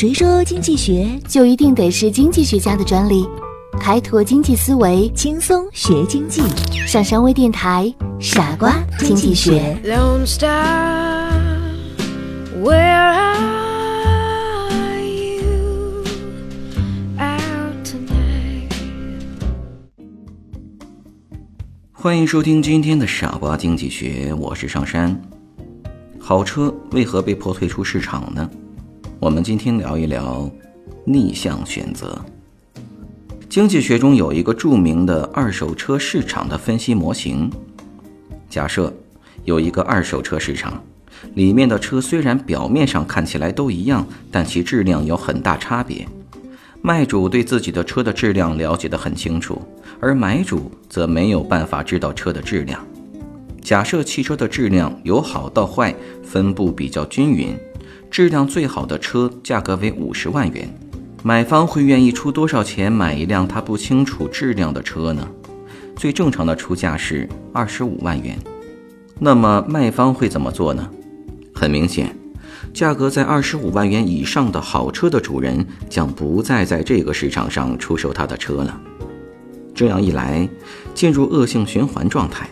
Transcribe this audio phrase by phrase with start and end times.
[0.00, 3.28] 谁说经济学就一定得是经济学家的专利？
[3.78, 6.40] 开拓经济思维，轻松学经济？
[6.86, 9.78] 上山微电台，傻瓜经济学。
[9.84, 11.30] Lone Star,
[12.62, 12.72] where
[14.70, 16.02] are you
[17.18, 18.72] out tonight?
[21.92, 25.20] 欢迎收听今天的傻瓜经济学，我是上山。
[26.18, 28.48] 好车为何被迫退出市场呢？
[29.20, 30.50] 我们今天聊一聊
[31.04, 32.18] 逆向选择。
[33.50, 37.50] 经济学中有一个著名的二手车市场的分析模型。
[38.48, 38.90] 假设
[39.44, 40.82] 有一个二手车市场，
[41.34, 46.08] 里面的车虽然表面上看起来都一样，但其质量有很大差别。
[46.80, 49.60] 卖主对自己的车的质量了解得很清楚，
[50.00, 52.82] 而买主则没有办法知道车的质量。
[53.60, 57.54] 假设汽车的质量由好到坏分布比较均匀。
[58.10, 60.68] 质量最好的车价格为五十万元，
[61.22, 65.28] 买方会愿意出多少钱买一辆他不清楚质量的车呢？
[65.96, 68.38] 最正常的出价是二十五万元。
[69.18, 70.88] 那么卖方会怎么做呢？
[71.54, 72.16] 很明显，
[72.72, 78.80] 价格在二十五万元以上的好车的主人将不再在这个市场上出售他的车了。
[79.74, 80.48] 这样一来，
[80.94, 82.48] 进入恶性循环状态。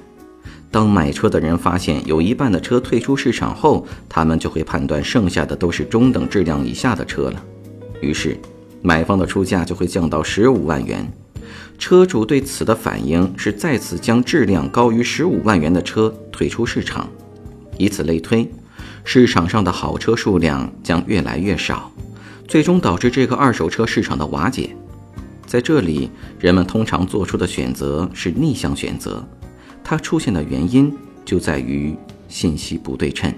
[0.70, 7.42] 当买车的人发现有一半的车退出市场后，他们就会判断剩下的都是中等质量以下的车了。
[8.00, 8.38] 于是，
[8.82, 11.10] 买方的出价就会降到十五万元。
[11.78, 17.08] 车主对此的反应是再次将质量高于十五万元的车退出市场。
[17.78, 18.50] 以此类推，
[19.04, 21.90] 市场上的好车数量将越来越少，
[22.46, 24.76] 最终导致这个二手车市场的瓦解。
[25.46, 29.26] 在这里，人们通常做出的选择是逆向选择。
[29.90, 30.94] 它出现的原因
[31.24, 31.96] 就在于
[32.28, 33.32] 信息不对称。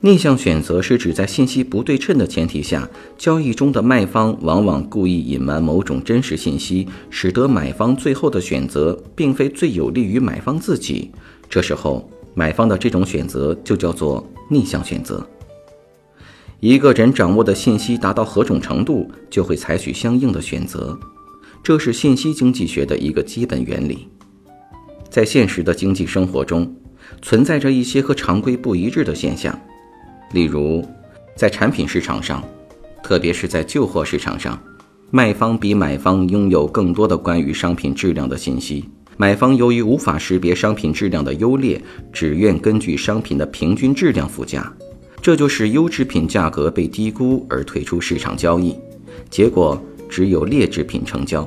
[0.00, 2.88] 逆向选择是指在信息不对称的前提下，
[3.18, 11.10] 交易中的卖方往往故意隐瞒某种真实信息，使得买方最后的选择并非最有利于买方自己。
[11.50, 15.26] 这时候，买方的这种选择就叫做逆向选择。
[16.60, 20.96] 一个人掌握的信息达到何种程度，就会采取相应的选择，
[21.64, 24.06] 这是信息经济学的一个基本原理。
[25.12, 26.74] 在现实的经济生活中，
[27.20, 29.56] 存在着一些和常规不一致的现象，
[30.32, 30.82] 例如，
[31.36, 32.42] 在产品市场上，
[33.02, 34.58] 特别是在旧货市场上，
[35.10, 38.88] 卖方比买方拥有更多的关于商品质量的信息。
[39.18, 41.78] 买方由于无法识别商品质量的优劣，
[42.10, 44.72] 只愿根据商品的平均质量附加，
[45.20, 48.74] 这就使优质品价格被低估而退出市场交易，
[49.28, 51.46] 结果只有劣质品成交，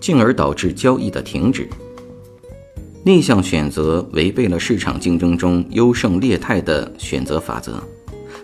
[0.00, 1.68] 进而导致交易的停止。
[3.06, 7.78] 逆向选择违背了市场竞争中优胜劣汰的选择法则，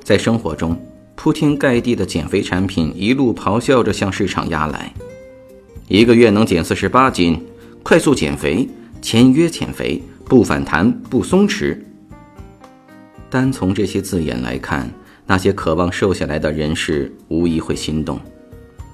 [0.05, 0.79] 在生活中，
[1.15, 4.93] 铺天盖地的减肥产品一路咆哮着向市场压来，
[5.89, 7.43] 一个月能减四十八斤，
[7.83, 8.69] 快速减肥，
[9.01, 11.79] 签约减肥，不反弹不松弛。
[13.31, 14.91] 单从这些字眼来看，
[15.27, 18.21] 那些渴望瘦下来的人士无疑会心动，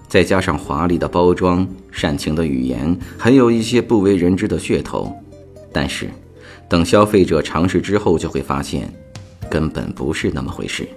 [0.06, 5.12] 再加上华丽的包装、煽情的语言，还有一些不为人知的噱头。
[5.76, 6.08] 但是，
[6.70, 8.90] 等消费者尝试之后，就会发现，
[9.50, 10.88] 根本不是那么回事。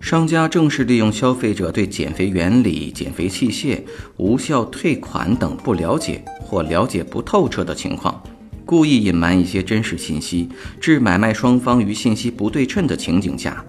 [0.00, 3.82] 商家正是利用消费者对减肥原理、减肥器械、
[4.16, 8.18] 无效退款等不了解或了解不透彻的情况，
[8.64, 10.48] 故意隐瞒一些真实信息，
[10.80, 13.62] 置买卖双方于信息不对称的情景下，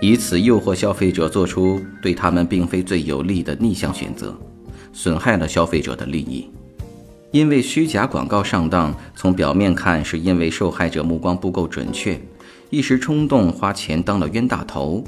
[0.00, 4.36] 以此诱惑消费者做出对他们并非最有利的逆向选择，
[4.92, 6.50] 损害了消费者的利益。
[7.30, 12.18] 因为虚假广告上当，从表面看是因为受害者目光不够准确，
[12.70, 15.04] 一时冲动花钱当了冤大头；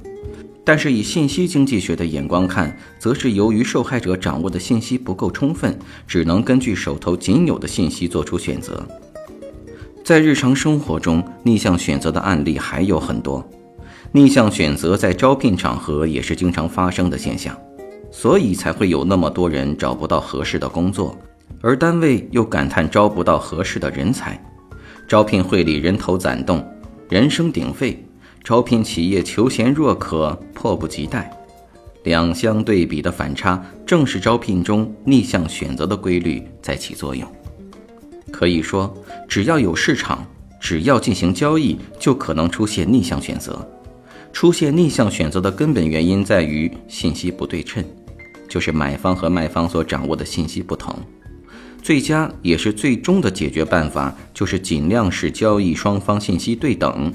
[0.63, 8.87] 但是以信息经济学的眼光看，则是由于受害者掌握的信息不够充分，只能根据手头仅有的信息做出选择。
[10.05, 13.43] 在日常生活中，逆向选择的案例还有很多，
[14.13, 17.57] 逆向选择在招聘场合也是经常发生的现象，
[18.11, 21.17] 所以才会有那么多人找不到合适的工作。
[21.61, 24.43] 而单位又感叹招不到合适的人才，
[25.07, 26.67] 招聘会里人头攒动，
[27.09, 28.03] 人声鼎沸，
[28.43, 31.31] 招聘企业求贤若渴，迫不及待。
[32.05, 37.31] 两相对比的反差，正是招聘中逆向选择的规律在起作用。
[38.33, 38.95] 可以说，
[39.29, 40.27] 只要有市场，
[40.59, 43.69] 只要进行交易，就可能出现逆向选择。
[44.33, 47.85] 出现逆向选择的根本原因在于信息不对称，
[48.49, 50.95] 就是买方和卖方所掌握的信息不同。
[51.83, 57.13] 最佳也是最终的解决办法，就是尽量使交易双方信息对等，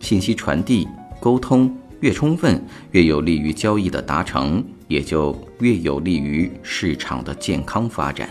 [0.00, 0.86] 信息传递、
[1.20, 8.28] 沟通越充分，越有利于交易的达成，也就越有利于市场的健康发展。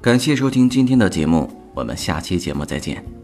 [0.00, 3.15] 感谢收听今天的节目，我们下期节目再见。